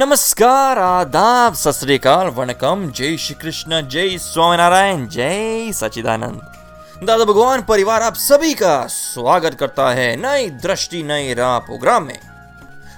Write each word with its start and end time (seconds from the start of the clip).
नमस्कार, 0.00 0.78
आदाब 0.78 1.54
सत 1.54 1.72
श्रीकाल 1.72 2.26
वणकम। 2.26 2.86
जय 2.90 3.16
श्री 3.16 3.34
कृष्ण 3.34 3.80
जय 3.88 4.16
स्वामीनारायण, 4.18 5.06
जय 5.08 5.72
सचिदानंद 5.72 7.04
दादा 7.04 7.24
भगवान, 7.24 7.62
परिवार 7.62 8.02
आप 8.02 8.14
सभी 8.14 8.54
का 8.54 8.86
स्वागत 8.86 9.54
करता 9.54 9.90
है 9.90 10.16
नई 10.16 10.48
दृष्टि, 10.62 11.02
नई 11.02 11.34
राह 11.34 11.58
प्रोग्राम 11.58 12.04
में। 12.04 12.18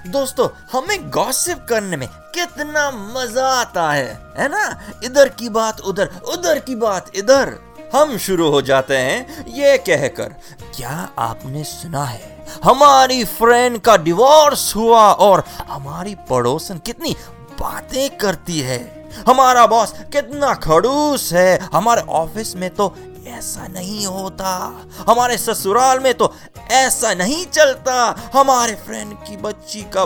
दोस्तों, 0.07 0.47
हमें 0.71 1.09
गॉसिप 1.09 1.65
करने 1.69 1.97
में 1.97 2.07
कितना 2.07 2.89
मज़ा 2.91 3.47
आता 3.51 3.91
है 3.91 4.33
है 4.37 4.47
ना? 4.49 4.63
इधर 5.03 5.29
की 5.29 5.49
बात 5.49 5.81
उधर 5.81 6.09
उधर 6.33 6.59
की 6.59 6.75
बात 6.75 7.11
इधर। 7.15 7.57
हम 7.95 8.17
शुरू 8.17 8.49
हो 8.49 8.61
जाते 8.61 8.97
हैं 8.97 9.45
ये 9.47 9.77
कहकर। 9.77 10.33
क्या 10.75 11.09
आपने 11.19 11.63
सुना 11.63 12.03
है? 12.03 12.45
हमारी 12.63 13.25
फ्रेंड 13.25 13.79
का 13.79 13.97
डिवोर्स 13.97 14.75
हुआ 14.75 15.11
और 15.11 15.43
हमारी 15.69 16.15
पड़ोसन 16.29 16.77
कितनी 16.77 17.15
बातें 17.59 18.17
करती 18.17 18.59
है। 18.59 19.09
हमारा 19.27 19.67
बॉस 19.67 19.91
कितना 19.91 20.53
खड़ूस 20.53 21.33
है। 21.33 21.69
हमारे 21.73 22.01
ऑफ़िस 22.01 22.55
में 22.55 22.69
तो 22.69 22.95
ऐसा 23.27 23.67
नहीं 23.67 24.05
होता। 24.05 24.81
हमारे 25.09 25.37
ससुराल 25.37 25.99
में 25.99 26.13
तो 26.13 26.33
ऐसा 26.71 27.13
नहीं 27.13 27.45
चलता। 27.45 28.29
हमारे 28.33 28.75
फ्रेंड 28.75 29.13
की 29.13 29.37
बच्ची 29.37 29.81
का 29.81 30.05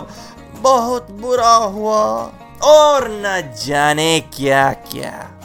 बहुत 0.60 1.10
बुरा 1.10 1.54
हुआ। 1.54 2.32
और 2.62 3.08
न 3.10 3.54
जाने 3.66 4.20
क्या 4.20 4.72
क्या 4.72 5.37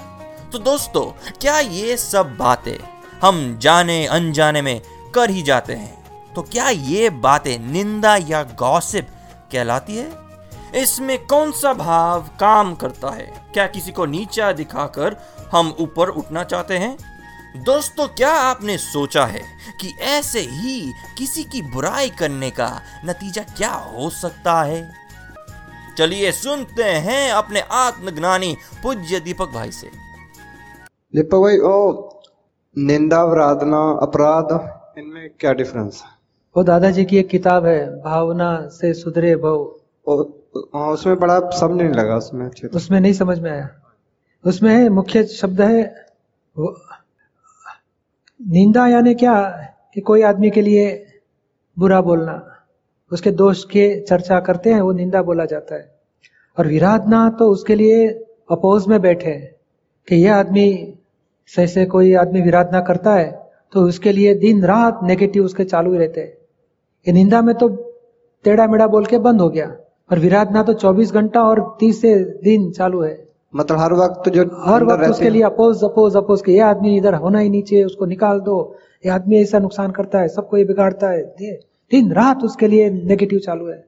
तो 0.54 0.59
दोस्तों, 0.59 1.32
क्या 1.32 1.59
ये 1.59 1.98
सब 1.98 2.38
बातें 2.38 2.78
हम 3.22 3.59
जाने 3.59 4.08
अनजाने 4.08 4.62
में 4.62 4.82
कर 5.16 5.30
ही 5.30 5.42
जाते 5.42 5.73
हैं? 5.73 6.04
तो 6.34 6.42
क्या 6.42 6.70
ये 6.70 7.10
बातें 7.10 7.60
निंदा 7.60 8.16
या 8.16 8.44
गॉसिप 8.44 9.08
कहलाती 9.52 9.95
है? 9.95 10.12
इसमें 10.76 11.26
कौन 11.26 11.52
सा 11.52 11.73
भाव 11.73 12.30
काम 12.40 12.76
करता 12.76 13.10
है? 13.10 13.50
क्या 13.54 13.68
किसी 13.68 13.92
को 13.92 14.06
नीचा 14.06 14.52
दिखाकर 14.52 15.16
हम 15.52 15.76
ऊपर 15.80 16.10
उठना 16.10 16.44
चाहते 16.44 16.78
हैं? 16.78 16.98
दोस्तों, 17.64 18.08
क्या 18.08 18.32
आपने 18.32 18.78
सोचा 18.78 19.26
है 19.26 19.44
कि 19.82 19.95
ऐसे 20.02 20.40
ही 20.40 20.94
किसी 21.17 21.44
की 21.44 21.62
बुराई 21.62 22.10
करने 22.10 22.52
का 22.52 22.82
नतीजा 23.06 23.42
क्या 23.42 23.72
हो 23.72 24.10
सकता 24.10 24.64
है? 24.64 24.94
चलिए 25.98 26.32
सुनते 26.32 26.84
हैं 26.84 27.32
अपने 27.32 27.60
आत्मज्ञानी 27.60 28.58
पूज्य 28.84 29.20
दीपक 29.20 29.50
भाई 29.50 29.72
से। 29.72 30.03
दीपक 31.14 31.38
भाई 31.38 31.58
ओ 31.59 31.73
निंदा 32.78 33.17
अपराधना 33.22 33.80
अपराध। 34.02 34.52
इनमें 35.00 35.30
क्या 35.39 35.52
डिफरेंस 35.53 36.02
है 36.05 36.09
वो 36.55 36.64
दादाजी 36.64 37.05
की 37.05 37.17
एक 37.17 37.28
किताब 37.28 37.66
है 37.66 38.02
भावना 38.02 38.47
से 38.67 38.94
सुधरे 38.94 39.36
भव 39.36 39.58
उसमें 40.08 41.20
बड़ा 41.20 41.39
सब 41.50 41.75
नहीं 41.75 41.89
लगा 41.89 42.16
उसमें 42.16 42.50
उसमें 42.75 43.00
नहीं 43.00 43.14
समझ 43.14 43.39
में 43.39 43.52
आया। 43.52 43.70
उसमें 44.45 44.89
मुख्य 44.89 45.23
शब्द 45.25 45.61
है 45.61 45.83
निंदा 48.42 48.88
यानी 48.88 49.14
क्या? 49.15 49.36
कि 49.93 50.02
कोई 50.02 50.21
आदमी 50.21 50.49
के 50.49 50.61
लिए 50.61 51.05
बुरा 51.80 52.02
बोलना। 52.02 52.42
उसके 53.11 53.32
दोष 53.32 53.64
के 53.65 53.86
चर्चा 54.02 54.39
करते 54.39 54.73
हैं 54.73 54.82
वो 54.82 54.92
निंदा 54.92 55.21
बोला 55.21 55.45
जाता 55.45 55.76
है। 55.76 55.95
और 56.59 56.67
विराधना 56.67 57.30
तो 57.30 57.49
उसके 57.52 57.76
लिए 57.76 58.08
अपोज 58.52 58.88
में 58.88 59.02
बैठे 59.02 59.33
कि 60.08 60.15
यह 60.15 60.36
आदमी 60.36 60.99
सही 61.52 61.67
से 61.67 61.86
कोई 61.86 62.14
आदमी 62.15 62.42
विराधना 62.42 62.80
करता 62.81 63.14
है 63.14 63.31
तो 63.73 63.81
उसके 63.81 64.11
लिए 64.11 64.33
दिन 64.36 64.64
रात 64.65 64.99
नेगेटिव 65.04 65.45
उसके 65.45 65.64
चालू 65.65 65.92
ही 65.92 65.98
रहते 65.98 66.21
हैं। 66.21 66.33
ये 67.05 67.14
निंदा 67.14 67.42
में 67.42 67.54
तो 67.55 67.67
टेढ़ा 68.45 68.67
मेढ़ा 68.67 68.87
बोल 68.87 69.05
के 69.05 69.17
बंद 69.20 69.42
हो 69.42 69.49
गया 69.49 69.65
और 70.09 70.20
विराधना 70.20 70.64
तो 70.64 70.73
24 70.76 71.11
घंटा 71.14 71.43
और 71.43 71.61
30 71.80 72.02
से 72.02 72.14
दिन 72.43 72.70
चालू 72.71 73.02
है। 73.02 73.17
मतलब 73.53 73.77
हर 73.80 73.93
वक्त 73.93 74.30
जो 74.30 74.43
हर 74.65 74.83
वक्त 74.83 75.09
उसके 75.09 75.30
लिए 75.30 75.42
अपोज 75.43 75.83
अपोज 75.83 76.15
अपोज 76.17 76.42
के 76.42 76.52
ये 76.52 76.59
आदमी 76.61 76.95
इधर 76.98 77.14
होना 77.15 77.39
ही 77.39 77.49
नहीं 77.49 77.64
चाहिए 77.64 77.86
उसको 77.86 78.05
निकाल 78.05 78.39
दो। 78.39 78.58
ये 79.03 79.11
आदमी 79.11 79.37
ऐसा 79.37 79.59
नुकसान 79.59 79.92
करता 79.92 80.20
है 80.20 80.27
सबको 80.30 80.58
ये 80.58 80.64
बिगाड़ता 80.65 81.09
है। 81.09 81.21
दिन 81.92 82.11
रात 82.14 82.43
उसके 82.43 82.67
लिए 82.67 82.89
नेगेटिव 82.89 83.39
चालू 83.39 83.67
है। 83.67 83.83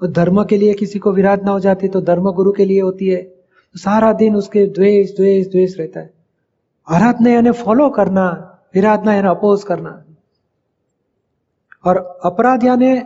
और 0.00 0.10
धर्म 0.10 0.42
के 0.44 0.56
लिए 0.56 0.74
किसी 0.74 0.98
को 0.98 1.12
विराधना 1.12 1.52
हो 1.52 1.60
जाती 1.60 1.86
है 1.86 1.92
तो 1.92 2.00
धर्म 2.02 2.30
गुरु 2.32 2.52
के 2.52 2.64
लिए 2.64 2.80
होती 2.80 3.08
है। 3.08 3.22
तो 3.22 3.78
सारा 3.78 4.12
दिन 4.12 4.36
उसके 4.36 4.66
द्वेष 4.68 5.16
द्वेष 5.16 5.46
द्वेष 5.46 5.78
रहता 5.78 6.00
है। 6.00 6.10
आराधना 6.90 7.30
यानी 7.30 7.50
फॉलो 7.52 7.88
करना 7.90 8.26
विराधना 8.74 9.14
यानी 9.14 9.28
अपोज 9.28 9.62
करना। 9.64 9.90
और 11.84 11.96
अपराध 12.24 12.64
यानी 12.64 12.96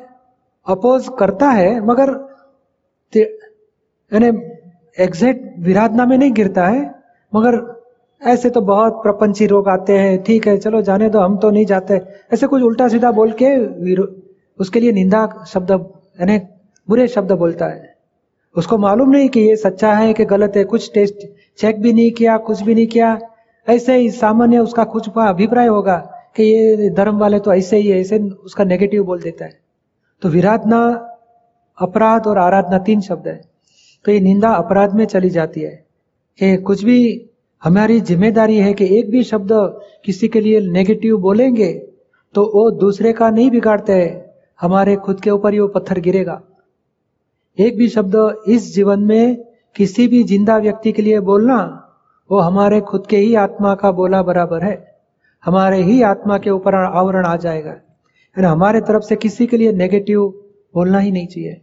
अपोज 0.67 1.09
करता 1.19 1.49
है, 1.51 1.81
मगर 1.81 2.11
यानी 3.13 4.29
एग्जैक्ट 4.99 5.59
विराधना 5.59 6.05
में 6.07 6.17
नहीं 6.19 6.33
गिरता 6.33 6.67
है, 6.67 6.83
मगर 7.33 7.63
ऐसे 8.23 8.51
तो 8.51 8.61
बहुत 8.63 9.03
प्रपंची 9.03 9.47
लोग 9.49 9.69
आते 9.69 9.99
हैं, 9.99 10.23
ठीक 10.23 10.47
है, 10.49 10.57
चलो 10.59 10.81
जाने 10.83 11.09
दो, 11.11 11.19
हम 11.19 11.37
तो 11.39 11.51
नहीं 11.51 11.67
जाते। 11.67 12.01
ऐसे 12.33 12.47
कुछ 12.47 12.63
उल्टा 12.63 12.89
सीधा 12.89 13.11
बोल 13.13 13.33
के 13.43 13.57
उसके 14.59 14.81
लिए 14.81 14.93
निंदा 14.93 15.27
शब्द, 15.49 15.71
यानी 16.21 16.39
बुरे 16.89 17.07
शब्द 17.09 17.33
बोलता 17.33 17.67
है। 17.67 17.95
उसको 18.57 18.79
मालूम 18.79 19.11
नहीं 19.11 19.29
कि 19.29 19.41
ये 19.41 19.57
सच्चा 19.57 19.93
है 19.93 20.13
कि 20.15 20.25
गलत 20.25 20.57
है, 20.57 20.65
कुछ 20.65 20.91
टेस्ट 20.95 21.27
चेक 21.59 21.81
भी 21.83 21.93
नहीं 21.93 22.11
किया, 22.13 22.37
कुछ 22.39 22.63
भी 22.63 22.75
नहीं 22.75 22.87
किया। 22.87 23.19
ऐसे 23.67 23.97
ही 23.97 24.11
सामान्य 24.11 24.59
उसका 24.59 24.85
कुछ 24.85 25.09
अभिप्राय 25.19 25.67
होगा 25.67 25.97
कि 26.37 26.43
ये 26.45 26.91
धर्म 26.91 27.19
वाले 27.19 27.39
तो 27.41 27.53
ऐसे 27.55 27.77
ही 27.77 27.89
है, 27.89 28.01
ऐसे 28.01 28.19
उसका 28.19 28.65
नेगेटिव 28.65 29.05
बोल 29.05 29.21
देता 29.23 29.45
है। 29.45 29.59
तो 30.23 30.29
विराधना, 30.29 30.81
अपराध 31.79 32.27
और 32.27 32.39
आराधना 32.39 32.79
तीन 32.79 33.01
शब्द 33.01 33.29
है। 33.29 33.41
तो 34.05 34.13
ये 34.13 34.21
निंदा 34.21 34.49
अपराध 34.49 34.95
में 34.95 35.05
चली 35.05 35.31
जाती 35.31 35.61
है। 35.61 35.85
कि 36.39 36.57
कुछ 36.57 36.83
भी 36.85 37.31
हमारी 37.63 38.01
ज़िम्मेदारी 38.01 38.57
है 38.57 38.73
कि 38.75 38.87
एक 38.99 39.11
भी 39.11 39.23
शब्द 39.25 39.49
किसी 40.05 40.29
के 40.29 40.41
लिए 40.41 40.61
नेगेटिव 40.61 41.17
बोलेंगे 41.17 41.73
तो 42.35 42.45
वो 42.55 42.71
दूसरे 42.71 43.13
का 43.13 43.31
नहीं 43.31 43.51
बिगाड़ते 43.51 43.93
है। 43.93 44.35
हमारे 44.61 44.97
खुद 44.97 45.21
के 45.21 45.31
ऊपर 45.31 45.53
ही 45.53 45.59
वो 45.59 45.69
पत्थर 45.69 46.01
गिरेगा। 46.01 46.41
एक 47.59 47.77
भी 47.77 47.89
शब्द 47.89 48.45
इस 48.49 48.75
जीवन 48.75 49.01
में 49.01 49.37
किसी 49.77 50.07
भी 50.09 50.23
ज़िंदा 50.25 50.57
व्यक्ति 50.59 50.93
के 50.93 51.03
लिए 51.03 51.21
बोलना 51.21 51.59
वो 52.31 52.39
हमारे 52.39 52.81
खुद 52.81 53.07
के 53.07 53.17
ही 53.17 53.35
आत्मा 53.35 53.75
का 53.75 53.91
बोला 53.91 54.23
बराबर 54.23 54.63
है। 54.63 54.95
हमारे 55.45 55.83
ही 55.83 56.03
आत्मा 56.03 56.39
के 56.39 56.51
ऊपर 56.51 56.75
आवरण 56.75 57.27
आ 57.27 57.37
जाएगा। 57.37 57.71
यानी 57.71 58.47
हमारे 58.47 58.81
तरफ़ 58.81 59.03
से 59.03 59.17
किसी 59.17 59.47
के 59.47 59.57
लिए 59.57 59.73
नेगेटिव 59.73 60.35
बोलना 60.75 60.99
ही 60.99 61.11
नहीं 61.11 61.27
चाहिए। 61.27 61.61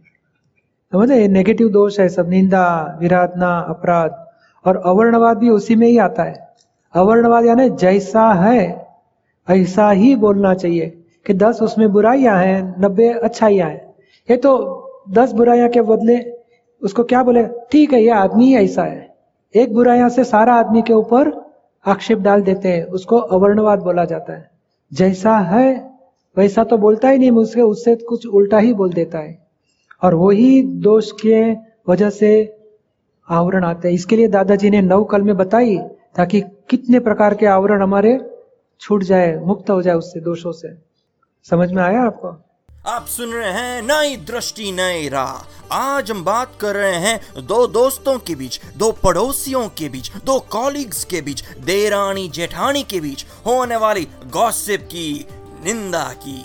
समझे? 0.92 1.16
ये 1.16 1.28
नेगेटिव 1.28 1.68
दोष 1.68 2.00
है, 2.00 2.08
सब 2.08 2.28
निंदा, 2.28 2.98
विराधना, 3.00 3.58
अपराध। 3.58 4.26
और 4.66 4.76
अवर्णवाद 4.76 5.38
भी 5.38 5.48
उसी 5.48 5.76
में 5.76 5.86
ही 5.86 5.98
आता 5.98 6.22
है। 6.22 6.48
अवर्णवाद 6.94 7.44
यानी 7.44 7.70
जैसा 7.70 8.32
है, 8.32 8.88
ऐसा 9.50 9.90
ही 9.90 10.16
बोलना 10.16 10.54
चाहिए 10.54 11.04
कि 11.26 11.34
दस 11.34 11.62
उसमें 11.62 11.92
बुराइयाँ 11.92 12.38
हैं, 12.38 12.74
नब्बे 12.80 13.08
अच्छाइयाँ 13.08 13.68
हैं। 13.68 13.94
ये 14.30 14.36
तो 14.36 14.82
दस 15.10 15.32
बुराइयाँ 15.32 15.68
के 15.68 15.82
बदले 15.82 16.32
उसको 16.82 17.04
क्या 17.04 17.22
बोले? 17.22 17.46
ठीक 17.46 17.92
है, 17.92 18.02
ये 18.02 18.10
आदमी 18.10 18.54
ऐसा 18.54 18.82
है। 18.82 19.11
एक 19.56 19.74
बुराइयाँ 19.74 20.08
से 20.08 20.24
सारा 20.24 20.54
आदमी 20.54 20.82
के 20.82 20.92
ऊपर 20.92 21.52
आक्षेप 21.86 22.18
डाल 22.18 22.42
देते 22.42 22.68
हैं, 22.68 22.84
उसको 22.84 23.16
अवर्णवाद 23.16 23.78
बोला 23.78 24.04
जाता 24.04 24.32
है। 24.32 24.50
जैसा 24.92 25.38
है, 25.38 25.90
वैसा 26.36 26.64
तो 26.64 26.78
बोलता 26.78 27.08
ही 27.08 27.18
नहीं, 27.18 27.30
उसके, 27.30 27.60
उससे 27.60 27.96
कुछ 27.96 28.26
उल्टा 28.26 28.58
ही 28.58 28.74
बोल 28.74 28.92
देता 28.92 29.18
है। 29.18 29.46
और 30.02 30.14
वही 30.14 30.62
दोष 30.62 31.12
के 31.12 31.52
वजह 31.88 32.10
से 32.10 32.56
आवरण 33.28 33.64
आते 33.64 33.88
हैं। 33.88 33.94
इसके 33.94 34.16
लिए 34.16 34.28
दादाजी 34.28 34.70
ने 34.70 34.82
नव 34.82 35.04
कल 35.04 35.22
में 35.22 35.36
बताई, 35.36 35.78
ताकि 36.16 36.40
कितने 36.40 37.00
प्रकार 37.00 37.34
के 37.34 37.46
आवरण 37.46 37.82
हमारे 37.82 38.30
छूट 38.80 39.02
जाए, 39.02 39.38
मुक्त 39.38 39.70
हो 39.70 39.82
जाए 39.82 39.94
उससे, 39.94 40.20
दोषों 40.20 40.52
से। 40.52 40.68
समझ 41.44 41.72
में 41.72 41.82
आया 41.82 42.02
आपको? 42.02 42.51
आप 42.92 43.06
सुन 43.06 43.32
रहे 43.32 43.52
हैं 43.52 43.82
नई 43.82 44.16
दृष्टि, 44.16 44.72
नई 44.72 45.08
राह। 45.08 45.74
आज 45.74 46.10
हम 46.10 46.24
बात 46.24 46.52
कर 46.60 46.74
रहे 46.74 46.94
हैं 46.94 47.46
दो 47.46 47.66
दोस्तों 47.66 48.18
के 48.18 48.34
बीच, 48.34 48.60
दो 48.76 48.92
पड़ोसियों 48.92 49.68
के 49.68 49.88
बीच, 49.88 50.12
दो 50.16 50.40
कॉलीग्स 50.40 51.04
के 51.04 51.20
बीच 51.20 51.44
देरानी 51.58 52.28
जेठानी 52.28 52.82
के 52.82 53.00
बीच 53.00 53.26
होने 53.46 53.76
वाली 53.76 54.08
गॉसिप 54.26 54.82
की 54.82 55.26
निंदा 55.64 56.04
की। 56.04 56.44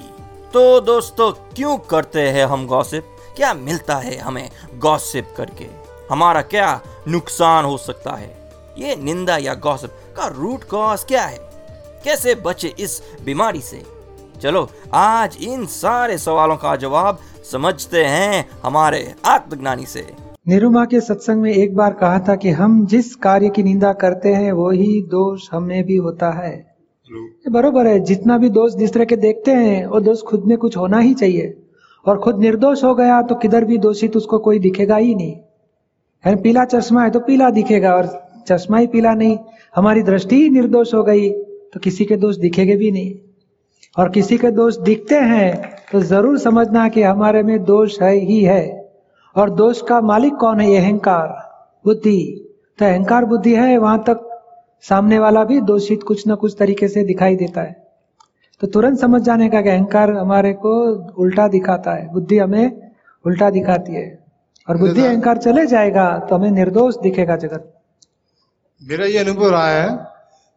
तो 0.53 0.79
दोस्तों, 0.81 1.31
क्यों 1.31 1.77
करते 1.77 2.29
हैं 2.29 2.45
हम 2.45 2.67
गॉसिप 2.67 3.17
क्या 3.35 3.53
मिलता 3.53 3.95
है 3.95 4.17
हमें 4.17 4.51
गॉसिप 4.73 5.33
करके? 5.37 5.67
हमारा 6.11 6.41
क्या 6.41 6.81
नुकसान 7.07 7.65
हो 7.65 7.77
सकता 7.77 8.11
है? 8.11 8.51
ये 8.77 8.95
निंदा 8.95 9.37
या 9.37 9.53
गॉसिप 9.53 10.13
का 10.17 10.27
रूट 10.27 10.63
कॉज 10.63 11.03
क्या 11.03 11.25
है? 11.25 11.37
कैसे 12.03 12.35
बचे 12.35 12.75
इस 12.79 13.01
बीमारी 13.21 13.61
से? 13.61 13.96
चलो 14.41 14.67
आज 14.93 15.37
इन 15.43 15.65
सारे 15.65 16.17
सवालों 16.17 16.55
का 16.55 16.75
जवाब 16.75 17.19
समझते 17.51 18.03
हैं 18.03 18.45
हमारे 18.63 18.99
आत्मज्ञानी 19.25 19.85
से। 19.85 20.05
निरुमा 20.47 20.83
के 20.85 20.99
सत्संग 21.01 21.41
में 21.41 21.51
एक 21.53 21.75
बार 21.75 21.93
कहा 21.93 22.19
था 22.19 22.35
कि 22.35 22.49
हम 22.49 22.85
जिस 22.85 23.15
कार्य 23.15 23.49
की 23.49 23.63
निंदा 23.63 23.93
करते 23.93 24.33
हैं 24.33 24.51
वही 24.51 25.01
दोष 25.01 25.47
हमें 25.51 25.83
भी 25.83 25.95
होता 25.95 26.31
है। 26.31 26.55
बरोबर 27.51 27.87
है 27.87 27.99
जितना 27.99 28.37
भी 28.37 28.49
दोष 28.49 28.73
दूसरे 28.73 29.05
के 29.05 29.15
देखते 29.15 29.51
हैं 29.51 29.85
वो 29.85 29.99
दोष 29.99 30.21
खुद 30.21 30.45
में 30.45 30.57
कुछ 30.57 30.77
होना 30.77 30.99
ही 30.99 31.13
चाहिए। 31.13 31.53
और 32.05 32.19
खुद 32.19 32.39
निर्दोष 32.39 32.83
हो 32.83 32.95
गया 32.95 33.21
तो 33.21 33.35
किधर 33.35 33.65
भी 33.65 33.77
दोषित 33.77 34.17
उसको 34.17 34.39
कोई 34.39 34.59
दिखेगा 34.59 34.95
ही 34.95 35.15
नहीं। 35.15 35.35
है 36.25 36.35
पीला 36.41 36.65
चश्मा 36.65 37.03
है 37.03 37.09
तो 37.09 37.19
पीला 37.19 37.49
दिखेगा 37.49 37.95
और 37.95 38.09
चश्मा 38.49 38.77
ही 38.77 38.87
पीला 38.87 39.13
नहीं 39.13 39.37
हमारी 39.75 40.01
दृष्टि 40.03 40.35
ही 40.35 40.49
निर्दोष 40.49 40.93
हो 40.93 41.03
गई 41.03 41.29
तो 41.29 41.79
किसी 41.79 42.05
के 42.05 42.15
दोष 42.15 42.35
दिखेंगे 42.37 42.75
भी 42.75 42.91
नहीं। 42.91 43.15
और 43.95 44.09
किसी 44.09 44.37
के 44.37 44.51
दोष 44.51 44.77
दिखते 44.79 45.15
हैं 45.15 45.75
तो 45.91 46.01
ज़रूर 46.03 46.37
समझना 46.39 46.87
कि 46.89 47.03
हमारे 47.03 47.43
में 47.43 47.63
दोष 47.63 48.01
है 48.01 48.13
ही 48.15 48.41
है। 48.43 48.63
और 49.35 49.49
दोष 49.51 49.81
का 49.81 49.99
मालिक 50.03 50.33
कौन 50.35 50.59
है? 50.59 50.75
अहंकार 50.75 51.27
बुद्धि। 51.85 52.19
तो 52.79 52.85
अहंकार 52.85 53.25
बुद्धि 53.25 53.53
है 53.55 53.77
वहाँ 53.77 54.03
तक 54.07 54.23
सामने 54.83 55.19
वाला 55.19 55.43
भी 55.43 55.59
दोषित 55.61 56.03
कुछ 56.03 56.25
ना 56.27 56.35
कुछ 56.35 56.55
तरीके 56.59 56.87
से 56.87 57.03
दिखाई 57.03 57.35
देता 57.35 57.61
है। 57.61 57.75
तो 58.61 58.67
तुरंत 58.67 58.99
समझ 58.99 59.21
जाने 59.21 59.49
का 59.49 59.61
कि 59.61 59.69
अहंकार 59.69 60.11
हमारे 60.11 60.53
को 60.55 60.73
उल्टा 61.15 61.47
दिखाता 61.47 61.93
है। 61.93 62.07
बुद्धि 62.13 62.37
हमें 62.37 62.91
उल्टा 63.25 63.49
दिखाती 63.49 63.93
है। 63.93 64.07
और 64.67 64.77
बुद्धि 64.77 65.01
अहंकार 65.01 65.37
चले 65.39 65.65
जाएगा 65.67 66.07
तो 66.19 66.35
हमें 66.35 66.51
निर्दोष 66.51 66.95
दिखेगा 66.97 67.35
जगत। 67.37 67.73
मेरा 68.81 69.05
ये 69.05 69.17
अनुभव 69.17 69.49
रहा 69.49 69.69
है 69.69 69.89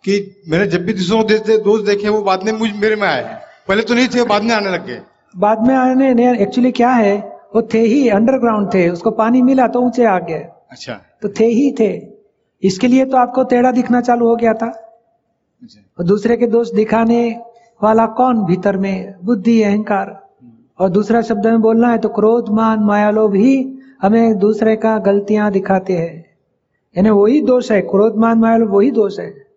कि 0.05 0.43
मैंने 0.49 0.67
जब 0.67 0.85
भी 0.85 0.93
दूसरों 0.93 1.27
दे- 1.27 1.65
दोस्त 1.65 1.87
देखे 1.87 2.09
वो 2.09 2.23
बाद 2.23 2.43
में 2.43 2.53
मुझ 2.53 2.71
मेरे 2.77 2.97
में 2.97 3.09
आए। 3.09 3.41
पहले 3.69 3.83
तो 3.83 3.95
नहीं 3.95 4.09
थे 4.09 4.25
बाद 4.25 4.43
में 4.43 4.55
आने 4.55 4.71
लग 4.71 4.87
गए। 4.87 5.01
बाद 5.37 5.67
में 5.67 5.75
आने 5.75 6.43
एक्चुअली 6.43 6.73
क्या 6.73 6.91
है 6.91 7.41
वो 7.55 7.69
थे 7.75 7.81
ही 7.81 8.09
अंडरग्राउंड 8.09 8.75
थे 8.75 8.89
उसको 8.89 9.11
पानी 9.11 9.43
मिला 9.43 9.67
तो 9.67 9.81
ऊँचे 9.81 10.05
आ 10.05 10.19
गए। 10.19 10.49
अच्छा। 10.71 11.01
तो 11.23 11.29
थे 11.29 11.47
ही 11.47 11.73
थे। 11.81 12.07
इसके 12.63 12.87
लिए 12.87 13.05
तो 13.05 13.17
आपको 13.17 13.45
टेढ़ा 13.45 13.73
दिखना 13.73 14.01
चालू 14.01 14.29
हो 14.29 14.37
गया 14.37 14.55
था। 14.55 14.67
अच्छा। 15.63 15.81
और 15.99 16.05
दूसरे 16.05 16.37
के 16.37 16.47
दोष 16.47 16.73
दिखाने 16.73 17.41
वाला 17.83 18.07
कौन 18.07 18.45
भीतर 18.45 18.77
में? 18.77 19.15
बुद्धि 19.25 19.63
अहंकार। 19.63 20.31
और 20.79 20.89
दूसरा 20.89 21.23
शब्द 21.23 21.47
में 21.47 21.61
बोलना 21.61 21.89
है 21.89 21.99
तो 21.99 22.09
क्रोध 22.09 22.49
मान 22.49 22.81
माया 22.81 23.11
लोभ 23.11 23.35
ही 23.35 23.79
हमें 24.03 24.39
दूसरे 24.39 24.77
का 24.77 24.99
गलतियाँ 24.99 25.53
दिखाते 25.53 25.93
हैं। 25.93 26.27
यानी 26.97 27.11
वही 27.11 27.41
दोष 27.41 27.73
है 27.73 27.81
क्रोध 27.81 28.17
मान 28.17 28.39
माया 28.39 28.57
लोभ 28.57 28.71
वही 28.71 28.91
दोष 28.91 29.21
है। 29.21 29.50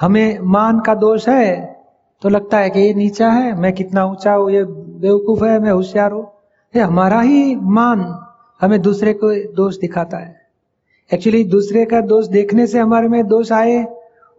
हमें 0.00 0.38
मान 0.38 0.80
का 0.80 0.94
दोष 0.94 1.28
है 1.28 1.76
तो 2.22 2.28
लगता 2.28 2.58
है 2.58 2.70
कि 2.70 2.80
ये 2.80 2.94
नीचा 2.94 3.30
है, 3.30 3.60
मैं 3.60 3.72
कितना 3.72 4.04
ऊँचा 4.04 4.32
हूँ, 4.32 4.50
ये 4.50 4.64
बेवकूफ़ 4.64 5.44
है, 5.44 5.58
मैं 5.60 5.70
होशियार 5.70 6.12
हूँ। 6.12 6.26
ये 6.76 6.82
हमारा 6.82 7.20
ही 7.20 7.56
मान 7.56 8.18
हमें 8.60 8.80
दूसरे 8.82 9.12
को 9.12 9.54
दोष 9.54 9.78
दिखाता 9.78 10.18
है। 10.18 10.36
एक्चुअली 11.14 11.44
दूसरे 11.44 11.84
का 11.84 12.00
दोष 12.00 12.26
देखने 12.26 12.66
से 12.66 12.78
हमारे 12.78 13.08
में 13.08 13.26
दोष 13.26 13.52
आए, 13.52 13.82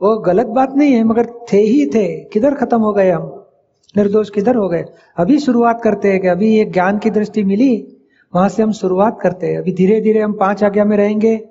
वो 0.01 0.17
गलत 0.17 0.47
बात 0.47 0.75
नहीं 0.75 0.93
है, 0.93 1.03
मगर 1.03 1.25
थे 1.53 1.57
ही 1.57 1.85
थे। 1.85 2.23
किधर 2.23 2.53
खत्म 2.53 2.81
हो 2.81 2.93
गए 2.93 3.11
हम? 3.11 3.43
निर्दोष 3.97 4.29
किधर 4.29 4.55
हो 4.55 4.69
गए? 4.69 4.85
अभी 5.17 5.39
शुरुआत 5.39 5.81
करते 5.83 6.11
हैं 6.11 6.21
कि 6.21 6.27
अभी 6.27 6.55
ये 6.55 6.65
ज्ञान 6.65 6.97
की 6.97 7.09
दृष्टि 7.09 7.43
मिली, 7.43 7.97
वहाँ 8.35 8.49
से 8.49 8.63
हम 8.63 8.71
शुरुआत 8.71 9.19
करते 9.21 9.47
हैं। 9.47 9.57
अभी 9.57 9.71
धीरे 9.71 10.01
धीरे 10.01 10.21
हम 10.21 10.33
पाँच 10.33 10.63
आज्ञा 10.63 10.85
में 10.85 10.97
रहेंगे 10.97 11.49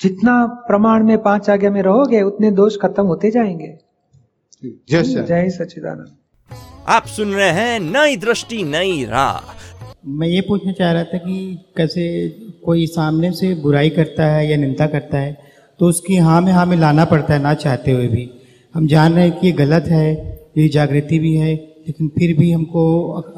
जितना 0.00 0.44
प्रमाण 0.68 1.04
में 1.04 1.16
पाँच 1.22 1.50
आज्ञा 1.50 1.70
में 1.70 1.82
रहोगे 1.82 2.22
उतने 2.22 2.50
दोष 2.50 2.76
खत्म 2.76 3.02
होते 3.06 3.30
जाएँगे। 3.30 3.76
जय 4.90 5.02
सर 5.02 5.24
जय 5.24 5.48
सच्चिदानंद। 5.50 6.16
आप 6.88 7.06
सुन 7.06 7.32
रहे 7.32 7.50
हैं 7.50 7.78
नई 7.80 8.16
दृष्टि 8.16 8.62
नई 8.64 9.04
राह। 9.04 9.54
मैं 10.08 10.28
ये 10.28 10.40
पूछना 10.40 10.72
चाह 10.72 10.92
रहा 10.92 11.04
था 11.04 11.18
कि 11.18 11.64
कैसे 11.76 12.28
कोई 12.64 12.86
सामने 12.86 13.30
से 13.32 13.54
बुराई 13.54 13.90
करता 13.90 14.26
है 14.26 14.50
या 14.50 14.56
निंदा 14.56 14.86
करता 14.86 15.18
है 15.18 15.36
तो 15.80 15.86
उसकी 15.86 16.16
हाँ 16.16 16.40
में 16.42 16.52
हाँ 16.52 16.66
में 16.66 16.76
लाना 16.76 17.04
पड़ता 17.04 17.34
है 17.34 17.42
ना 17.42 17.54
चाहते 17.54 17.90
हुए 17.90 18.06
भी। 18.08 18.30
हम 18.74 18.86
जान 18.86 19.12
रहे 19.12 19.24
हैं 19.28 19.38
कि 19.40 19.46
ये 19.46 19.52
गलत 19.52 19.84
है 19.84 20.12
ये 20.58 20.68
जागृति 20.68 21.18
भी 21.18 21.34
है 21.36 21.54
लेकिन 21.86 22.08
फिर 22.08 22.36
भी 22.38 22.50
हमको 22.52 22.84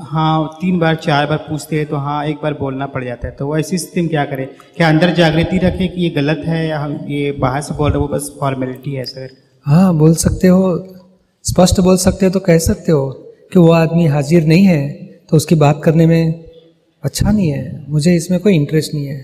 हाँ 0.03 0.59
तीन 0.61 0.79
बार, 0.79 0.95
चार 0.97 1.27
बार 1.27 1.39
पूछते 1.49 1.77
हैं 1.77 1.87
तो 1.87 1.97
हाँ 1.97 2.25
एक 2.27 2.37
बार 2.43 2.55
बोलना 2.55 2.87
पड़ 2.87 3.05
जाता 3.05 3.27
है। 3.29 3.35
तो 3.35 3.57
ऐसी 3.59 3.79
स्थिति 3.79 4.01
में 4.01 4.11
क्या 4.11 4.25
करें? 4.25 4.47
क्या 4.77 4.89
अंदर 4.89 5.15
जागृति 5.15 5.59
रखें 5.59 5.89
कि 5.89 6.01
ये 6.01 6.11
गलत 6.11 6.43
है 6.47 6.67
या 6.69 6.79
हम 6.79 6.99
ये 7.09 7.33
बाहर 7.41 7.61
से 7.63 7.75
बोल 7.75 7.91
रहे 7.91 8.01
हो 8.01 8.09
बस 8.09 8.31
फॉर्मेलिटी 8.41 8.95
है 8.95 9.05
सर 9.05 9.37
हाँ 9.67 9.95
बोल 9.95 10.15
सकते 10.17 10.49
हो, 10.49 10.63
स्पष्ट 11.45 11.81
बोल 11.81 11.97
सकते 11.99 12.27
हो 12.27 12.33
तो 12.33 12.41
कह 12.41 12.59
सकते 12.61 12.93
हो 12.93 13.09
कि 13.53 13.59
वो 13.59 13.73
आदमी 13.75 14.07
हाजिर 14.07 14.45
नहीं 14.45 14.65
है 14.65 14.89
तो 15.31 15.37
उसकी 15.37 15.55
बात 15.57 15.81
करने 15.85 16.07
में 16.07 16.45
अच्छा 17.05 17.31
नहीं 17.31 17.49
है, 17.49 17.85
मुझे 17.89 18.15
इसमें 18.17 18.39
कोई 18.41 18.55
इंटरेस्ट 18.55 18.95
नहीं 18.95 19.07
है। 19.07 19.21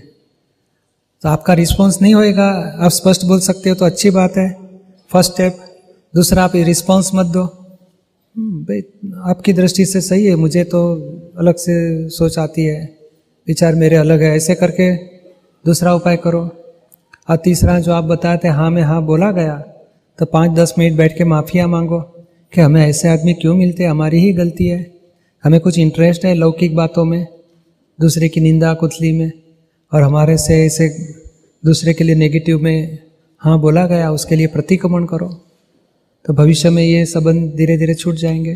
तो 1.23 1.29
आपका 1.29 1.53
रिस्पॉन्स 1.53 2.01
नहीं 2.01 2.13
होएगा, 2.15 2.47
आप 2.79 2.91
स्पष्ट 2.91 3.25
बोल 3.25 3.39
सकते 3.41 3.69
हो 3.69 3.75
तो 3.75 3.85
अच्छी 3.85 4.09
बात 4.11 4.37
है। 4.37 4.49
फ़र्स्ट 5.11 5.31
स्टेप 5.33 5.57
दूसरा 6.13 6.43
आप 6.43 6.55
रिस्पॉन्स 6.55 7.11
मत 7.15 7.25
दो। 7.27 7.45
आपकी 8.35 9.53
दृष्टि 9.53 9.85
से 9.85 10.01
सही 10.01 10.25
है, 10.25 10.35
मुझे 10.35 10.63
तो 10.63 10.79
अलग 11.37 11.55
से 11.55 12.09
सोच 12.09 12.37
आती 12.39 12.63
है, 12.65 12.83
विचार 13.47 13.75
मेरे 13.75 13.95
अलग 13.95 14.21
है, 14.21 14.35
ऐसे 14.35 14.55
करके 14.55 14.95
दूसरा 15.65 15.93
उपाय 15.93 16.17
करो। 16.17 16.41
और 17.29 17.37
तीसरा, 17.37 17.79
जो 17.79 17.91
आप 17.93 18.03
बताए 18.03 18.37
थे 18.37 18.47
हाँ 18.47 18.69
में 18.71 18.81
हाँ 18.81 19.01
बोला 19.05 19.31
गया 19.31 19.55
तो 20.19 20.25
पाँच 20.25 20.51
दस 20.51 20.73
मिनट 20.79 20.97
बैठ 20.97 21.17
के 21.17 21.23
माफिया 21.23 21.67
मांगो 21.67 21.99
कि 22.53 22.61
हमें 22.61 22.81
ऐसे 22.81 23.07
आदमी 23.09 23.33
क्यों 23.33 23.55
मिलते 23.55 23.83
हमारी 23.83 24.19
ही 24.19 24.33
गलती 24.33 24.67
है। 24.67 24.85
हमें 25.43 25.59
कुछ 25.59 25.79
इंटरेस्ट 25.79 26.25
है 26.25 26.33
लौकिक 26.33 26.75
बातों 26.75 27.05
में, 27.05 27.25
दूसरे 27.99 28.29
की 28.29 28.41
निंदा 28.41 28.73
कुतली 28.73 29.11
में, 29.11 29.31
और 29.91 30.01
हमारे 30.01 30.37
से 30.37 30.65
ऐसे 30.65 30.89
दूसरे 31.63 31.93
के 31.93 32.03
लिए 32.03 32.15
नेगेटिव 32.15 32.59
में 32.59 32.99
हाँ 33.41 33.59
बोला 33.59 33.85
गया, 33.87 34.11
उसके 34.11 34.35
लिए 34.35 34.47
प्रतिक्रमण 34.47 35.05
करो। 35.05 35.44
तो 36.25 36.33
भविष्य 36.33 36.69
में 36.69 36.83
ये 36.83 37.05
संबंध 37.05 37.51
धीरे 37.55 37.77
धीरे 37.77 37.93
छूट 37.93 38.15
जाएँगे। 38.15 38.53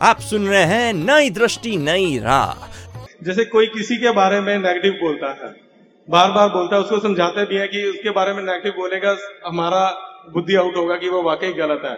आप 0.00 0.20
सुन 0.20 0.46
रहे 0.48 0.62
हैं 0.62 0.92
नई 0.92 1.30
दृष्टि 1.30 1.76
नई 1.76 2.18
राह। 2.18 2.64
जैसे 3.24 3.44
कोई 3.44 3.66
किसी 3.66 3.96
के 3.96 4.10
बारे 4.10 4.40
में 4.40 4.56
नेगेटिव 4.58 4.92
बोलता 4.92 5.28
है 5.32 5.50
बार 6.08 6.30
बार 6.30 6.48
बोलता 6.48 6.76
है 6.76 6.82
उसको 6.82 6.98
समझाते 6.98 7.44
भी 7.44 7.56
है 7.56 7.66
कि 7.68 7.82
उसके 7.84 8.10
बारे 8.10 8.32
में 8.32 8.42
नेगेटिव 8.42 8.72
बोलेगा 8.72 9.16
हमारा 9.46 9.84
बुद्धि 10.34 10.54
आउट 10.54 10.76
होगा 10.76 10.96
कि 10.96 11.08
वो 11.08 11.22
वाकई 11.22 11.52
गलत 11.52 11.82
है। 11.84 11.94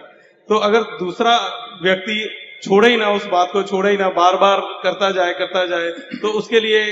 तो 0.49 0.55
अगर 0.59 0.83
दूसरा 0.99 1.35
व्यक्ति 1.83 2.19
छोड़े 2.63 2.89
ही 2.89 2.97
ना 2.97 3.09
उस 3.11 3.25
बात 3.25 3.49
को 3.53 3.63
छोड़े 3.63 3.91
ही 3.91 3.97
ना 3.97 4.09
बार 4.11 4.35
बार 4.35 4.61
करता 4.83 5.09
जाए 5.11 5.33
करता 5.33 5.65
जाए 5.65 5.89
तो 6.21 6.27
उसके 6.39 6.59
लिए 6.59 6.83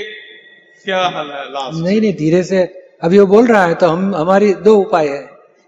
क्या 0.84 1.04
हल 1.08 1.30
है 1.30 1.44
लास्ट 1.50 1.82
नहीं 1.84 2.00
नहीं 2.00 2.14
धीरे 2.14 2.42
से 2.42 2.64
अभी 3.02 3.18
वो 3.18 3.26
बोल 3.26 3.46
रहा 3.46 3.64
है 3.66 3.74
तो 3.74 3.88
हम 3.88 4.14
हमारी 4.14 4.52
दो 4.64 4.74
उपाय 4.76 5.08
है। 5.08 5.22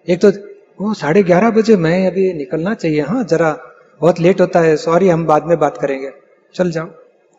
एक 0.09 0.21
तो 0.21 0.30
वो 0.78 0.92
साढ़े 0.95 1.23
ग्यारह 1.23 1.50
बजे 1.50 1.76
मैं 1.76 2.06
अभी 2.06 2.33
निकलना 2.33 2.75
चाहिए। 2.75 3.00
हाँ 3.00 3.23
जरा 3.25 3.56
बहुत 4.00 4.21
लेट 4.21 4.40
होता 4.40 4.61
है। 4.61 4.76
सॉरी 4.76 5.09
हम 5.09 5.25
बाद 5.26 5.45
में 5.45 5.59
बात 5.59 5.78
करेंगे। 5.78 6.11
चल 6.54 6.71
जाओ। 6.71 6.88